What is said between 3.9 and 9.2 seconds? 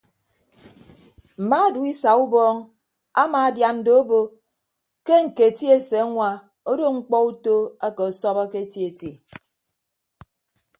obo ke ñketi eseñwa odo ñkpọ uto ake ọsọbọke eti eti.